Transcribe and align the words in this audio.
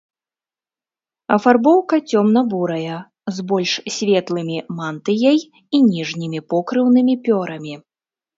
Афарбоўка 1.35 1.95
цёмна-бурая, 2.13 2.95
з 3.35 3.45
больш 3.51 3.71
светлымі 3.97 4.57
мантыяй 4.79 5.39
і 5.43 5.77
ніжнімі 5.91 6.39
покрыўнымі 6.57 7.15
пёрамі. 7.31 7.75